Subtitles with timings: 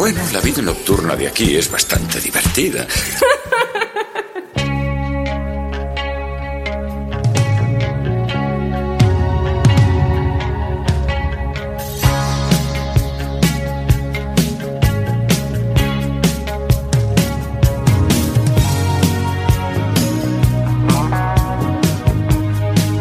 [0.00, 2.86] Bueno, la vida nocturna de aquí es bastante divertida.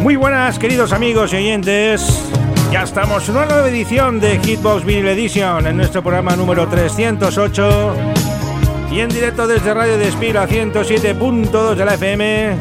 [0.02, 2.39] Muy buenas, queridos amigos y oyentes.
[2.72, 7.96] Ya estamos en una nueva edición de Hitbox Vinyl Edition en nuestro programa número 308
[8.92, 12.56] y en directo desde Radio Despila 107.2 de la FM.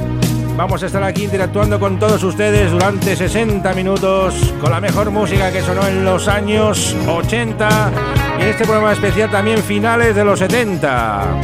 [0.56, 5.53] Vamos a estar aquí interactuando con todos ustedes durante 60 minutos con la mejor música
[5.53, 7.93] que sonó en los años 80
[8.41, 11.39] y este programa especial también finales de los 70.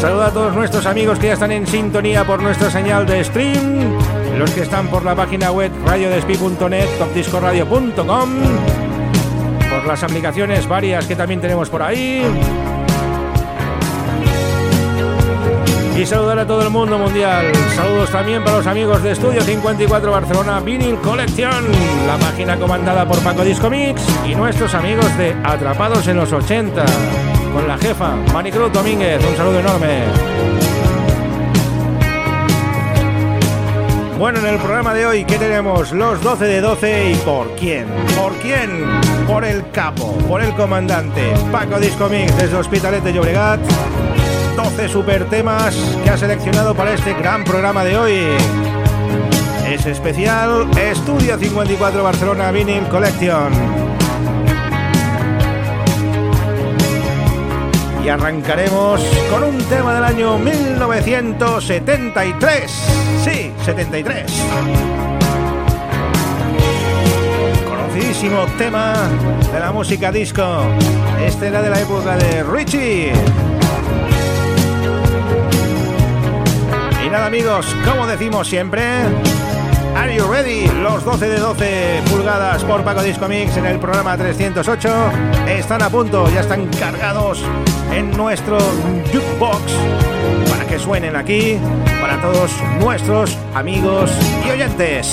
[0.00, 3.98] Saluda a todos nuestros amigos que ya están en sintonía por nuestra señal de stream,
[4.38, 8.30] los que están por la página web radiodespi.net, topdiscoradio.com,
[9.68, 12.22] por las aplicaciones varias que también tenemos por ahí.
[15.96, 17.46] Y saludar a todo el mundo mundial.
[17.74, 21.64] Saludos también para los amigos de Estudio 54 Barcelona Vinyl Collection,
[22.06, 26.84] la página comandada por Paco Disco Mix y nuestros amigos de Atrapados en los 80
[27.52, 29.20] con la jefa Manicruz Domínguez.
[29.28, 30.37] Un saludo enorme.
[34.18, 35.92] Bueno, en el programa de hoy, ¿qué tenemos?
[35.92, 37.86] Los 12 de 12 y ¿por quién?
[38.16, 38.84] ¿Por quién?
[39.28, 43.60] Por el capo, por el comandante Paco Disco Mix desde Hospitalet de Llobregat.
[44.56, 48.18] 12 super temas que ha seleccionado para este gran programa de hoy.
[49.68, 53.52] Es especial Estudio 54 Barcelona Vinyl Collection.
[58.04, 59.00] Y arrancaremos
[59.30, 63.07] con un tema del año 1973.
[63.22, 64.32] Sí, 73.
[67.68, 68.94] Conocidísimo tema
[69.52, 70.42] de la música disco.
[71.24, 73.12] Este era de la época de Richie.
[77.04, 78.82] Y nada amigos, como decimos siempre,
[79.96, 80.68] Are you ready?
[80.80, 84.88] Los 12 de 12 pulgadas por Paco Disco Mix en el programa 308
[85.48, 87.42] están a punto, ya están cargados
[87.92, 88.58] en nuestro
[89.12, 89.62] jukebox
[90.78, 91.58] que suenen aquí
[92.00, 92.50] para todos
[92.80, 94.10] nuestros amigos
[94.46, 95.12] y oyentes.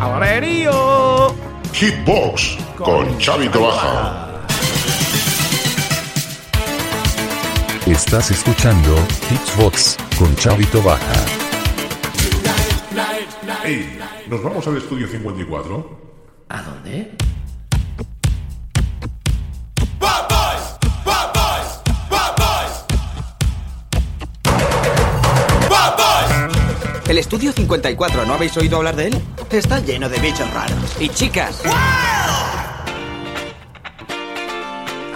[0.00, 1.34] ¡Averío!
[1.72, 4.28] Hitbox con Chavito Baja.
[7.86, 8.96] Estás escuchando
[9.28, 11.14] Hitbox con Chavito Baja.
[13.64, 13.98] Hey,
[14.28, 16.00] ¿nos vamos al estudio 54?
[16.48, 17.12] ¿A dónde?
[27.32, 29.22] Estudio 54, ¿no habéis oído hablar de él?
[29.50, 30.76] Está lleno de bichos raros.
[31.00, 31.62] Y chicas.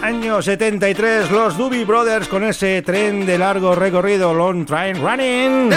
[0.01, 5.71] Año 73, los Doobie Brothers con ese tren de largo recorrido, Long Train Running.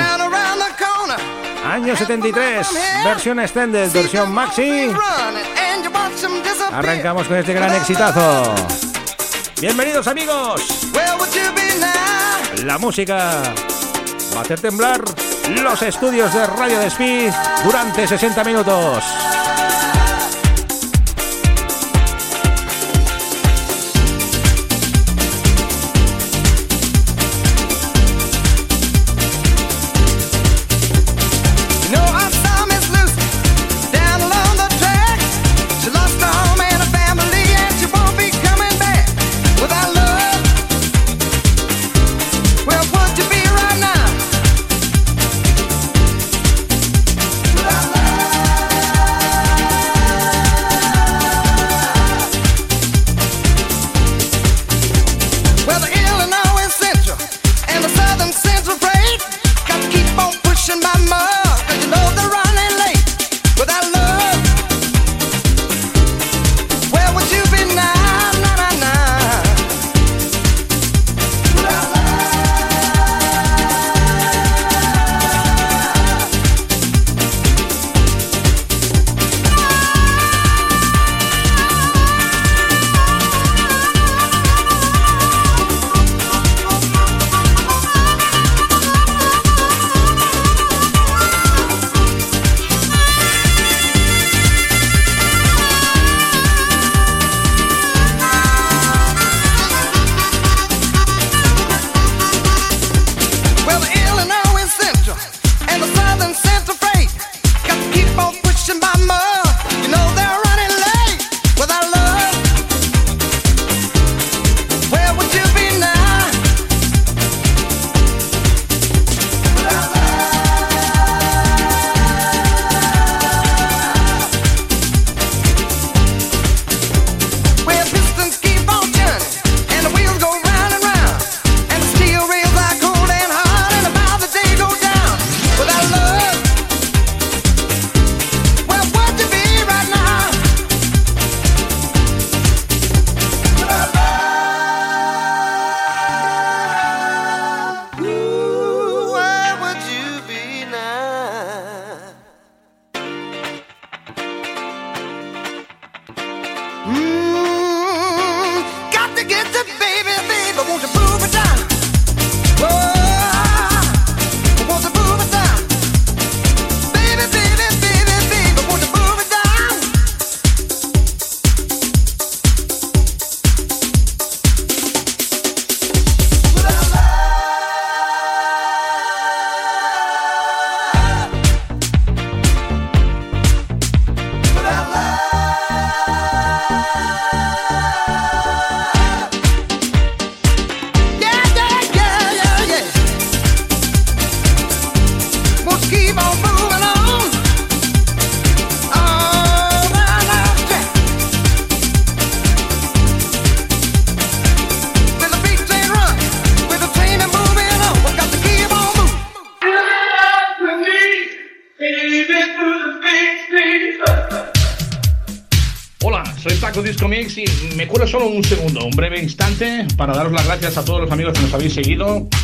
[1.67, 2.69] Año 73,
[3.05, 4.91] versión extended, versión maxi.
[6.73, 8.55] Arrancamos con este gran exitazo.
[9.61, 10.63] Bienvenidos amigos.
[12.65, 13.43] La música
[14.35, 15.03] va a hacer temblar
[15.57, 17.29] los estudios de Radio Despí
[17.65, 19.30] durante 60 minutos.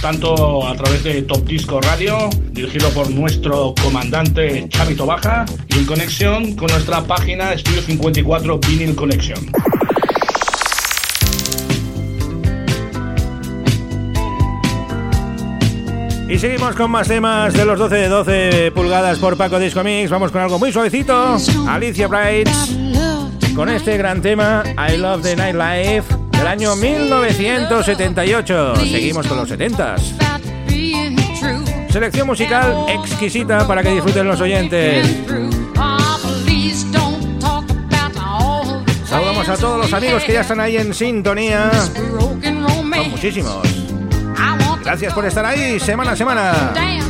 [0.06, 5.84] Tanto a través de Top Disco Radio, dirigido por nuestro comandante Chavito Baja, y en
[5.84, 9.50] conexión con nuestra página Estudio 54 Vinyl Connection.
[16.28, 20.08] Y seguimos con más temas de los 12 de 12 pulgadas por Paco Disco Mix.
[20.08, 21.36] Vamos con algo muy suavecito.
[21.66, 22.48] Alicia Bright
[23.56, 28.76] con este gran tema I Love the Nightlife del año 1978.
[28.76, 30.14] Seguimos con los 70s.
[31.90, 35.04] Selección musical exquisita para que disfruten los oyentes.
[39.04, 41.68] Saludamos a todos los amigos que ya están ahí en sintonía.
[41.72, 43.66] Son muchísimos.
[44.84, 47.05] Gracias por estar ahí semana a semana.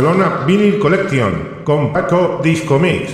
[0.00, 3.12] Barcelona Vinyl Collection con Paco Disco Mix.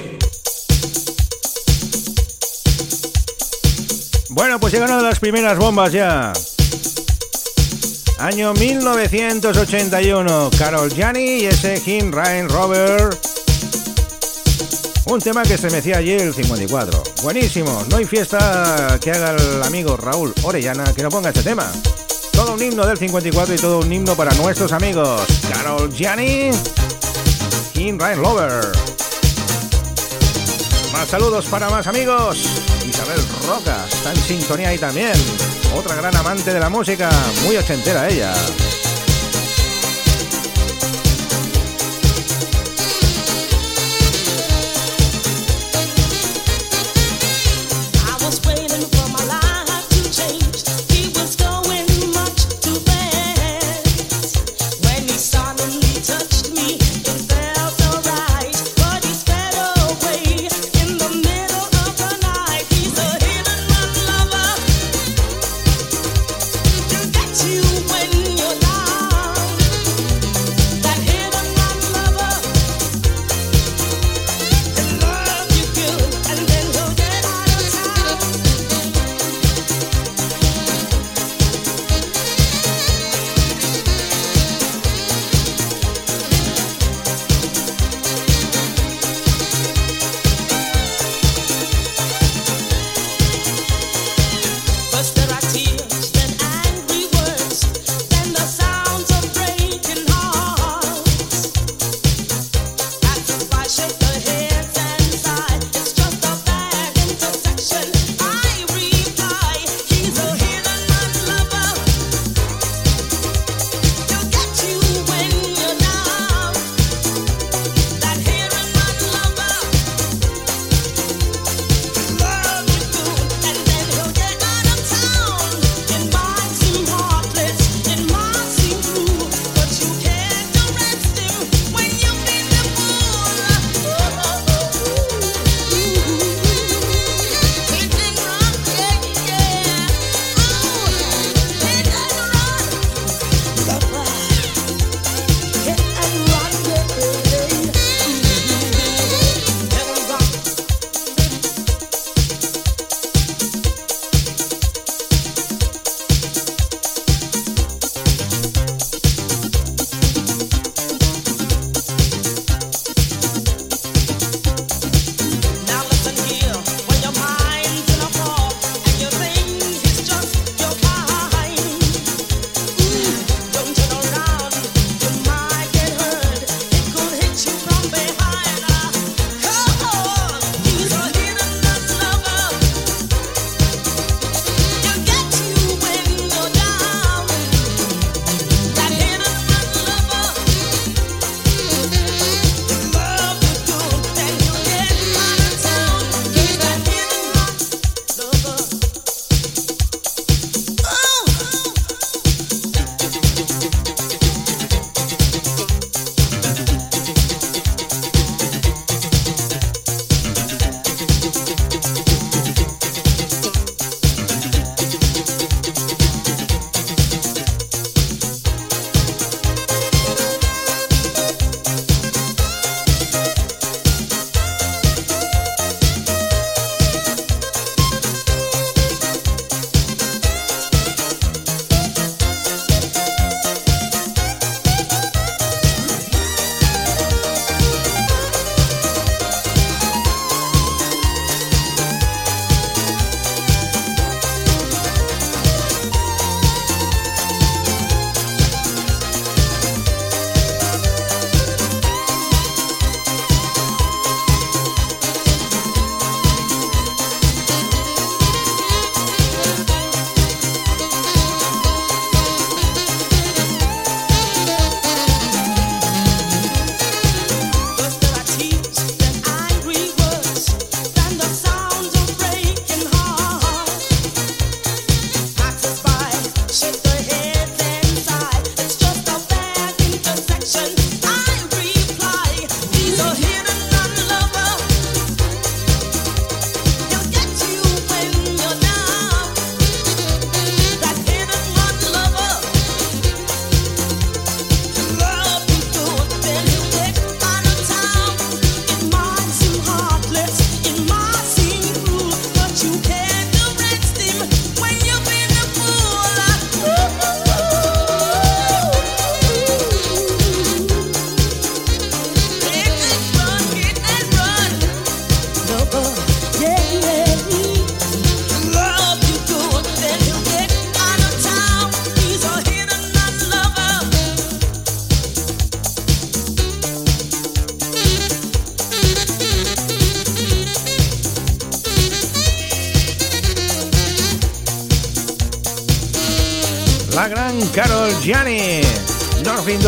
[4.28, 6.32] Bueno, pues llegaron las primeras bombas ya.
[8.20, 13.18] Año 1981, Carol Gianni y ese Jim Ryan Robert.
[15.06, 17.02] Un tema que se mecía allí el 54.
[17.24, 21.68] Buenísimo, no hay fiesta que haga el amigo Raúl Orellana que no ponga este tema.
[22.56, 25.20] Un himno del 54 y todo un himno para nuestros amigos.
[25.52, 26.50] Carol Gianni,
[27.74, 28.72] King Ryan Lover.
[30.90, 32.38] Más saludos para más amigos.
[32.88, 35.12] Isabel Roca está en sintonía ahí también.
[35.76, 37.10] Otra gran amante de la música,
[37.44, 38.32] muy ochentera ella.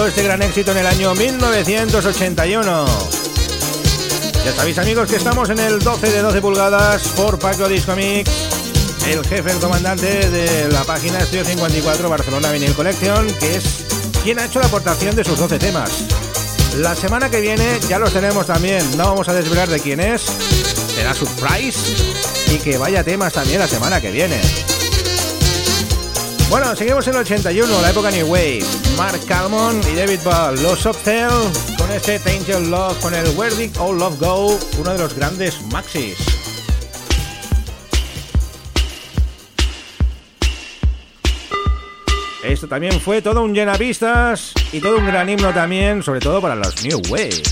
[0.09, 2.87] Este gran éxito en el año 1981.
[4.45, 8.31] Ya sabéis amigos que estamos en el 12 de 12 pulgadas por Paco Disco Mix,
[9.07, 13.85] el jefe, el comandante de la página Estudio 54 Barcelona Vinyl Collection, que es
[14.23, 15.91] quien ha hecho la aportación de sus 12 temas.
[16.79, 20.23] La semana que viene ya los tenemos también, no vamos a desvelar de quién es,
[20.95, 21.79] será surprise
[22.51, 24.41] y que vaya temas también la semana que viene.
[26.49, 28.65] Bueno, seguimos en el 81, la época New Wave.
[28.99, 31.31] Mark Calmon y David Ball, los Uptell,
[31.79, 35.63] con este Tainted Love, con el Where Did All Love Go, uno de los grandes
[35.73, 36.17] maxis.
[42.43, 46.57] Esto también fue todo un llenapistas y todo un gran himno también, sobre todo para
[46.57, 47.43] los New Wave.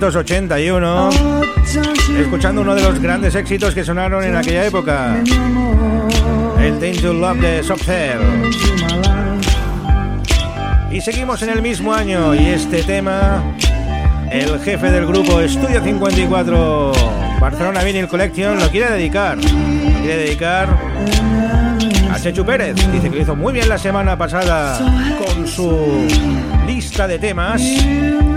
[0.00, 1.10] 1981, Oh,
[1.74, 5.22] don't you escuchando uno de los grandes éxitos que sonaron en aquella época,
[6.58, 8.18] el Danger Love de Soft Cell.
[8.42, 10.96] Into my life.
[10.96, 13.42] Y seguimos en el mismo año y este tema,
[14.30, 16.92] el jefe del grupo Estudio 54
[17.38, 19.36] Barcelona Vinyl Collection lo quiere dedicar.
[19.36, 20.68] Lo quiere dedicar
[22.22, 22.74] Chechu Pérez.
[22.92, 24.78] Dice que lo hizo muy bien la semana pasada
[25.24, 26.06] con su
[26.66, 27.62] lista de temas,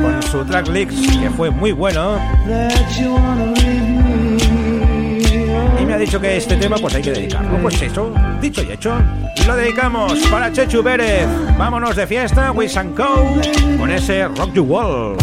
[0.02, 2.18] con su track list, que fue muy bueno.
[5.80, 7.58] Y me ha dicho que este tema pues hay que dedicarlo.
[7.58, 8.96] Pues eso, dicho y hecho,
[9.46, 11.28] lo dedicamos para Chechu Pérez.
[11.58, 13.36] Vámonos de fiesta, Wish and Co.
[13.78, 15.18] con ese Rock You Wall.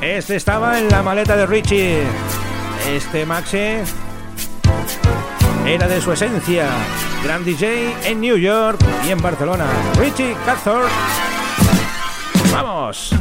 [0.00, 2.02] Este estaba en la maleta de Richie.
[2.94, 3.78] Este Maxi
[5.66, 6.68] era de su esencia.
[7.22, 9.66] Gran DJ en New York y en Barcelona.
[9.98, 10.86] Richie Cathor.
[12.52, 13.14] ¡Vamos!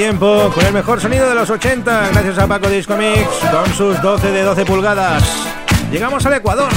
[0.00, 4.00] Tiempo con el mejor sonido de los 80, gracias a Paco Disco Mix, con sus
[4.00, 5.22] 12 de 12 pulgadas.
[5.92, 6.72] Llegamos al Ecuador.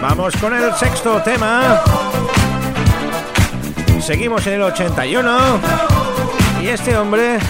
[0.00, 1.82] Vamos con el sexto tema.
[4.00, 5.38] Seguimos en el 81.
[6.62, 7.40] Y este hombre,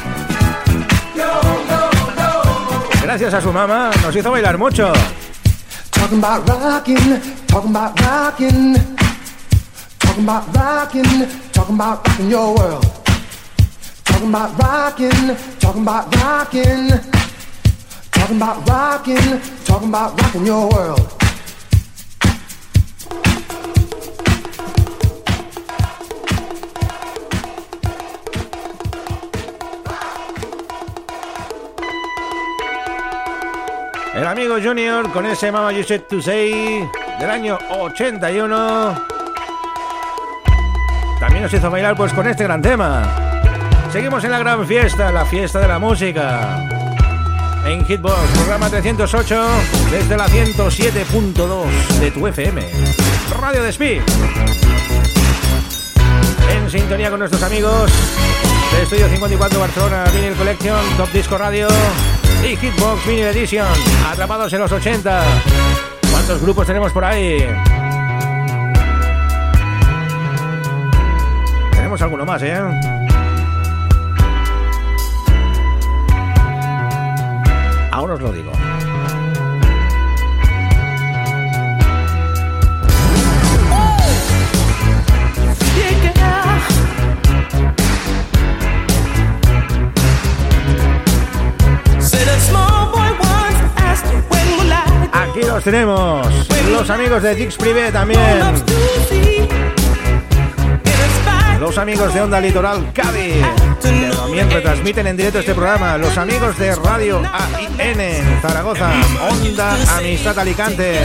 [3.02, 4.94] gracias a su mamá, nos hizo bailar mucho.
[5.90, 8.76] Talking about rocking, talking about rocking,
[9.98, 12.84] talking about rocking, talking about rocking your world.
[14.04, 16.88] Talking about rocking, talking about rocking,
[18.12, 21.14] talking about rocking, talking about rocking your world.
[34.14, 39.17] El amigo Junior con ese Mama You Said to Say del año 81.
[41.38, 43.14] También nos hizo bailar pues con este gran tema.
[43.92, 46.68] Seguimos en la gran fiesta, la fiesta de la música.
[47.64, 49.46] En Hitbox, programa 308,
[49.88, 51.64] desde la 107.2
[52.00, 52.60] de tu FM.
[53.40, 54.00] Radio Despí.
[56.50, 57.88] En sintonía con nuestros amigos
[58.72, 61.68] de Estudio 54 Barcelona, Vinyl Collection, Top Disco Radio
[62.42, 63.68] y Hitbox Vinyl Edition.
[64.10, 65.22] Atrapados en los 80.
[66.10, 67.46] ¿Cuántos grupos tenemos por ahí?
[71.88, 72.54] Alguno más, ¿eh?
[77.90, 78.52] Ahora os lo digo.
[95.12, 96.28] Aquí los tenemos.
[96.70, 98.20] Los amigos de Dix Privé también.
[101.60, 103.44] Los amigos de Onda Litoral Cádiz.
[103.82, 105.98] Que también retransmiten en directo este programa.
[105.98, 108.90] Los amigos de Radio AIN Zaragoza.
[109.30, 111.00] Onda Amistad Alicante.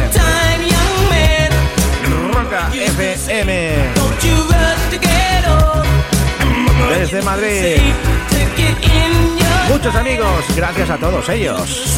[2.33, 3.75] Roca FM.
[6.89, 7.81] Desde Madrid.
[9.69, 10.45] Muchos amigos.
[10.55, 11.97] Gracias a todos ellos.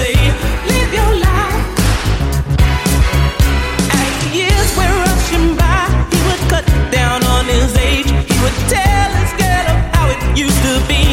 [6.96, 8.10] Down on his age.
[8.30, 11.04] He would tell his girl of how it used to be.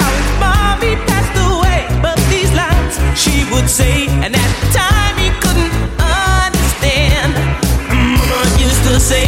[0.00, 5.14] How his mommy passed away, but these lines she would say, and at the time
[5.24, 7.32] he couldn't understand.
[7.88, 9.27] Mama used to say,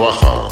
[0.00, 0.48] Baja.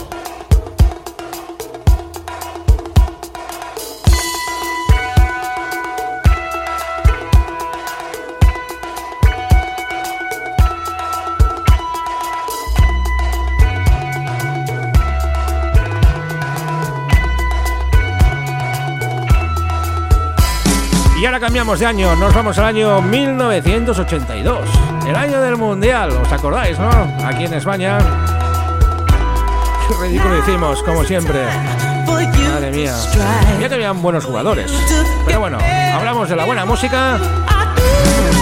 [21.21, 24.69] Y ahora cambiamos de año, nos vamos al año 1982,
[25.07, 26.91] el año del Mundial, ¿os acordáis, no?
[27.25, 28.32] Aquí en España.
[29.89, 31.45] Qué ridículo hicimos, como siempre.
[32.07, 32.95] Madre mía.
[33.61, 34.71] Ya que habían buenos jugadores.
[35.27, 35.59] Pero bueno,
[35.95, 37.19] hablamos de la buena música.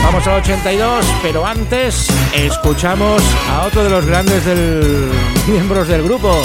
[0.02, 5.10] Vamos al 82, pero antes escuchamos a otro de los grandes del...
[5.46, 6.42] miembros del grupo.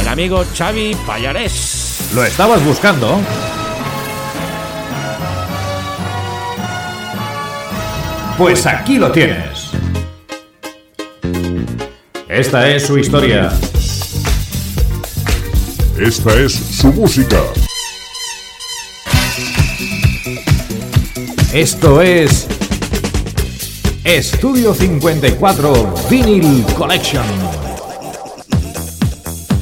[0.00, 2.10] El amigo Xavi Payares.
[2.14, 3.20] ¿Lo estabas buscando?
[8.38, 9.59] Pues aquí lo tienes.
[12.30, 13.50] Esta es su historia.
[15.98, 17.40] Esta es su música.
[21.52, 22.46] Esto es
[24.04, 27.24] Estudio 54 Vinyl Collection.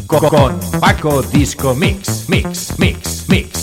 [0.06, 3.57] Co- Con Paco Disco Mix, Mix, Mix, Mix.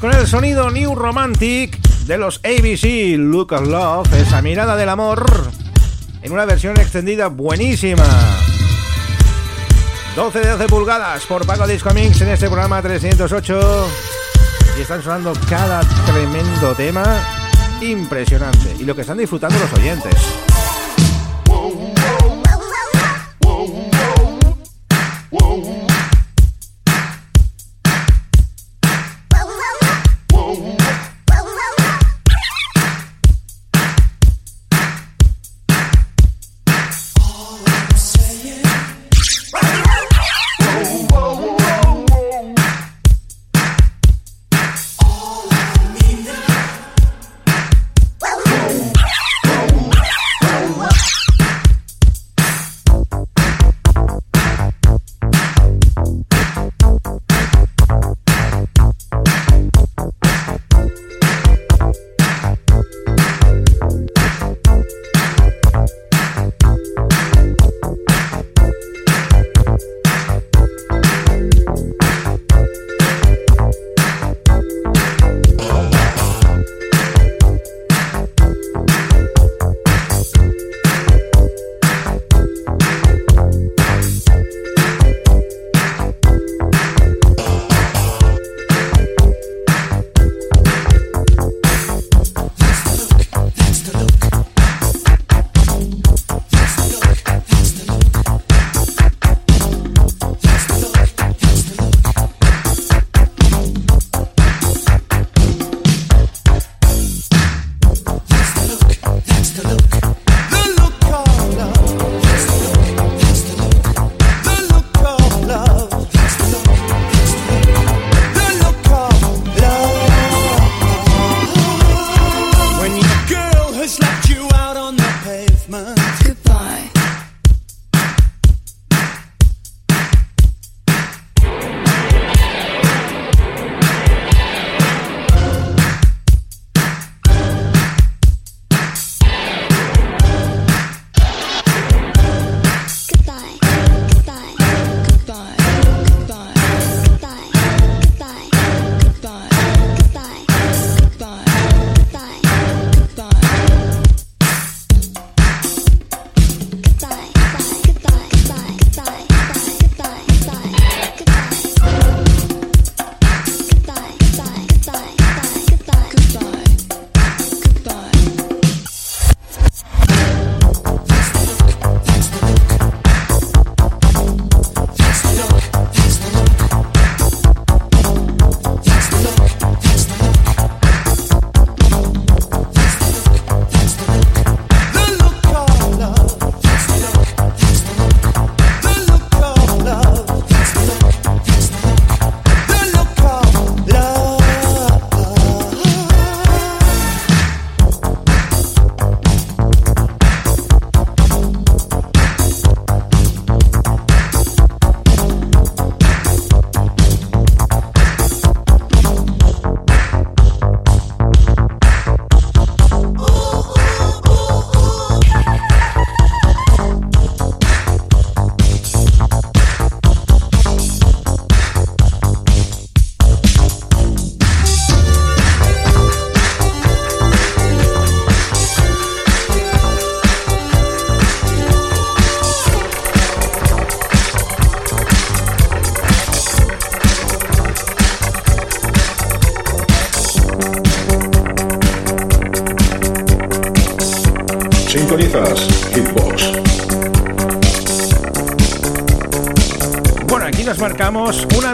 [0.00, 5.26] Con el sonido New Romantic de los ABC Look of Love, esa mirada del amor,
[6.22, 8.04] en una versión extendida buenísima.
[10.16, 13.88] 12 de 12 pulgadas por Paco Disco Mix en este programa 308.
[14.78, 17.22] Y están sonando cada tremendo tema
[17.82, 18.76] impresionante.
[18.78, 20.14] Y lo que están disfrutando los oyentes.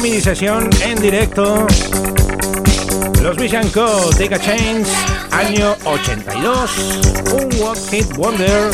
[0.07, 1.67] mini sesión en directo.
[3.23, 4.11] Los Vision Co.
[4.11, 4.93] Take a Chance,
[5.33, 6.71] año 82.
[7.33, 8.71] Un One Hit Wonder.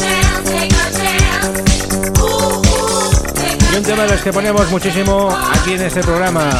[3.72, 6.50] Y un tema de los que ponemos muchísimo aquí en este programa.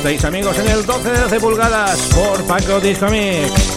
[0.00, 3.69] Seis amigos en el 12 de 12 pulgadas por Paco Discomic.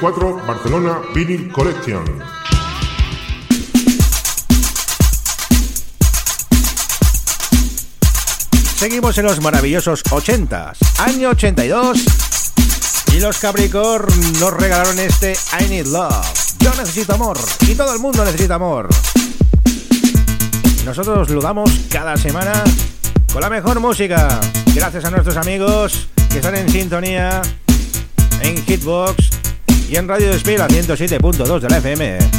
[0.00, 2.04] 2024 Barcelona Vinyl Collection.
[8.76, 11.98] Seguimos en los maravillosos 80s, año 82.
[13.12, 16.14] Y los Capricorn nos regalaron este I Need Love.
[16.58, 18.88] Yo necesito amor y todo el mundo necesita amor.
[20.84, 22.62] Nosotros lo damos cada semana
[23.32, 24.40] con la mejor música.
[24.74, 27.42] Gracias a nuestros amigos que están en sintonía
[28.42, 29.27] en Hitbox
[29.88, 32.37] y en Radio Despila 107.2 de la FM.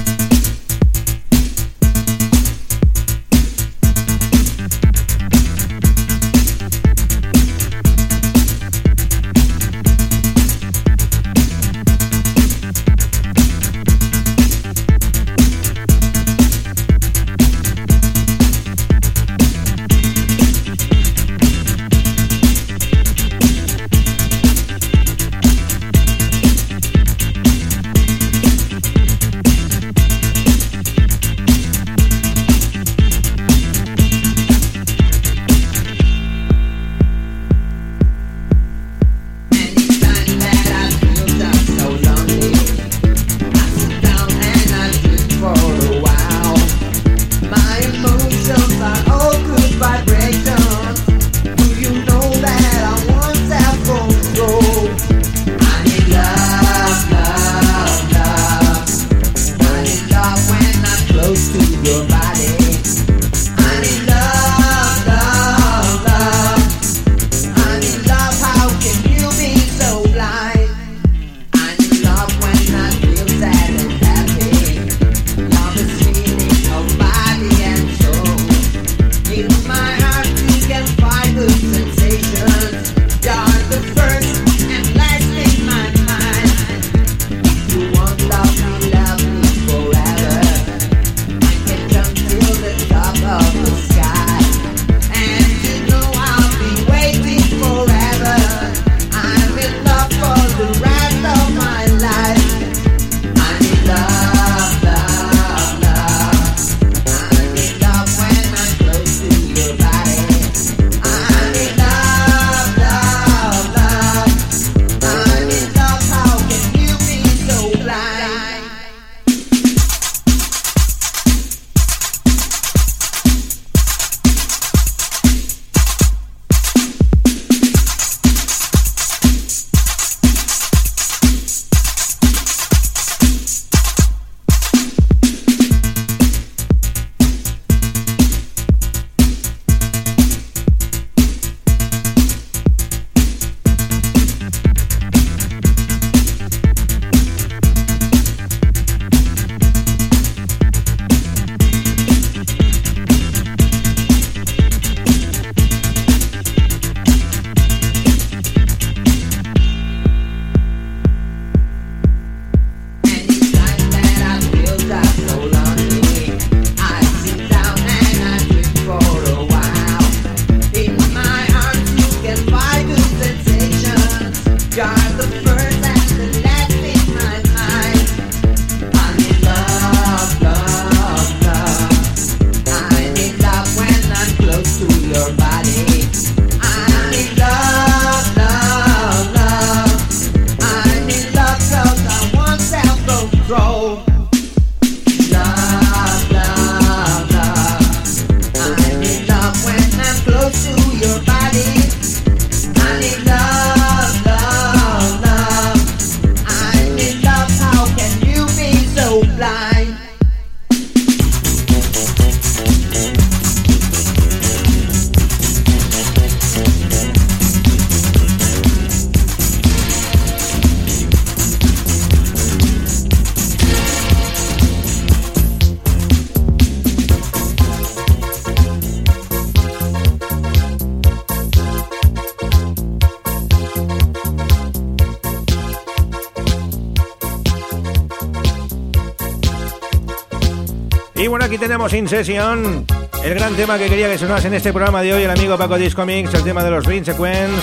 [241.80, 242.86] Tenemos In Session,
[243.24, 245.78] el gran tema que quería que sonase en este programa de hoy el amigo Paco
[245.78, 247.56] Disco Mix, el tema de los Dream Sequence,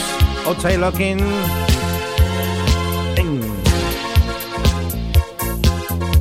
[0.47, 1.19] Outside Locking.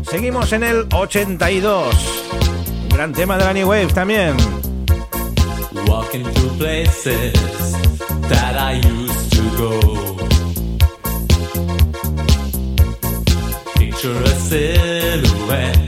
[0.10, 1.96] Seguimos en el 82,
[2.90, 4.36] gran tema de la New Wave también.
[5.88, 7.32] Walking through places
[8.28, 10.18] that I used to go.
[13.78, 15.85] Picture a silhouette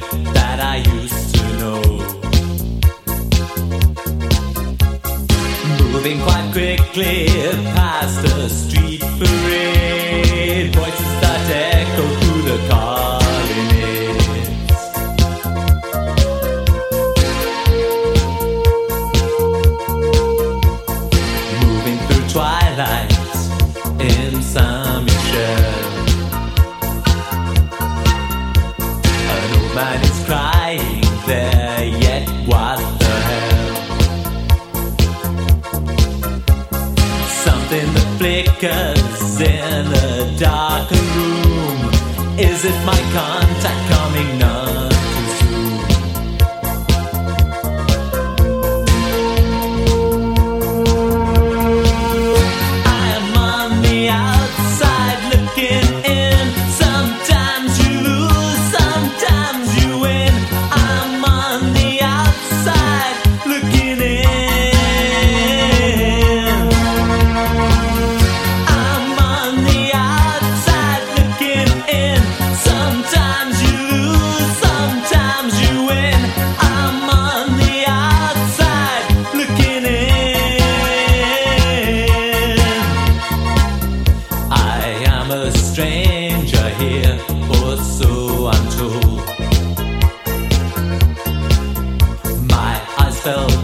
[5.98, 7.26] Moving quite quickly
[7.74, 10.76] past a street parade.
[10.76, 12.97] Voices start to echo through the colonnades.
[42.68, 43.37] if my car.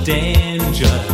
[0.04, 1.12] Danger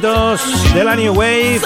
[0.00, 1.60] de la New Wave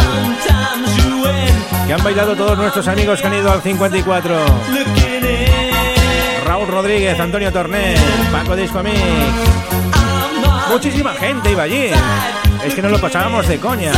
[1.86, 4.36] que han bailado todos nuestros amigos que han ido al 54.
[4.70, 6.44] Looking in.
[6.44, 7.94] Raúl Rodríguez, Antonio Torné,
[8.30, 9.00] Paco Disco Mix.
[10.70, 11.88] Muchísima gente iba allí.
[12.62, 13.92] Es que nos lo pasábamos de coña.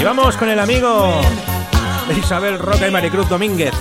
[0.00, 1.20] Y vamos con el amigo
[2.16, 3.74] Isabel Roca y Maricruz Domínguez.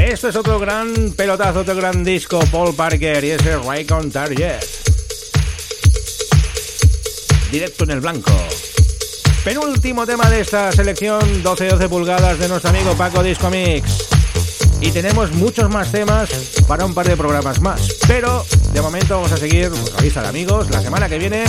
[0.00, 4.58] Esto es otro gran pelotazo, otro gran disco, Paul Parker, y ese Right on Target.
[7.52, 8.32] Directo en el blanco.
[9.44, 14.08] Penúltimo tema de esta selección, 12-12 pulgadas de nuestro amigo Paco Disco Mix.
[14.80, 16.30] Y tenemos muchos más temas
[16.66, 17.96] para un par de programas más.
[18.08, 21.44] Pero de momento vamos a seguir, pues amigos, la semana que viene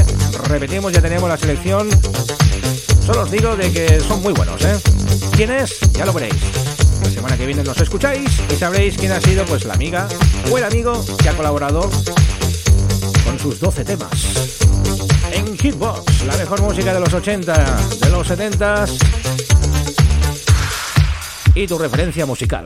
[0.47, 1.89] repetimos, ya tenemos la selección.
[3.05, 4.77] Solo os digo de que son muy buenos, ¿eh?
[5.35, 5.79] ¿Quién es?
[5.93, 6.60] Ya lo veréis.
[7.03, 10.07] La semana que viene nos escucháis y sabréis quién ha sido pues la amiga
[10.51, 11.89] o el amigo que ha colaborado
[13.23, 14.11] con sus 12 temas.
[15.31, 18.85] En Hitbox, la mejor música de los 80, de los 70
[21.55, 22.65] y tu referencia musical.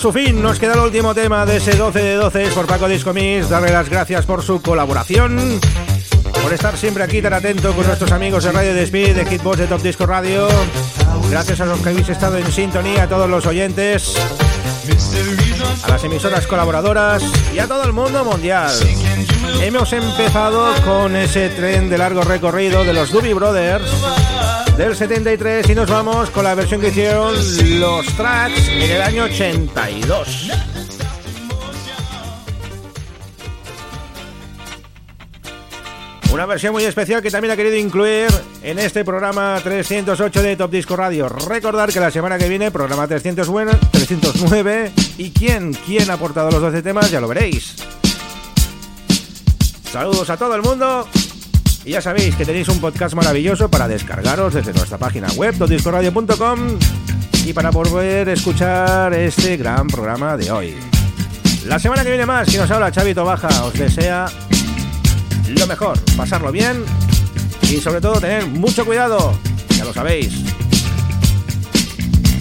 [0.00, 0.40] Su fin.
[0.40, 3.50] Nos queda el último tema de ese 12 de 12 es por Paco Disco Mix.
[3.50, 5.60] Darle las gracias por su colaboración,
[6.42, 9.66] por estar siempre aquí tan atento con nuestros amigos de Radio Despid, de Hitbox de
[9.66, 10.48] Top Disco Radio.
[11.28, 14.14] Gracias a los que habéis estado en sintonía, a todos los oyentes,
[15.84, 17.22] a las emisoras colaboradoras
[17.52, 18.70] y a todo el mundo mundial.
[19.60, 23.90] Hemos empezado con ese tren de largo recorrido de los Doobie Brothers
[24.76, 27.34] del 73 y nos vamos con la versión que hicieron
[27.80, 30.50] los tracks en el año 82.
[36.32, 38.28] Una versión muy especial que también ha querido incluir
[38.62, 41.28] en este programa 308 de Top Disco Radio.
[41.28, 46.60] Recordar que la semana que viene, programa 309, 309 y quién, quién ha aportado los
[46.60, 47.74] 12 temas, ya lo veréis.
[49.92, 51.08] Saludos a todo el mundo
[51.84, 56.78] y ya sabéis que tenéis un podcast maravilloso para descargaros desde nuestra página web, topdiscoradio.com
[57.46, 60.74] y para poder escuchar este gran programa de hoy.
[61.66, 64.26] La semana que viene más, quien nos habla Chavito Baja, os desea
[65.48, 66.84] lo mejor, pasarlo bien
[67.62, 69.38] y sobre todo tener mucho cuidado,
[69.76, 70.32] ya lo sabéis.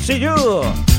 [0.06, 0.99] See you.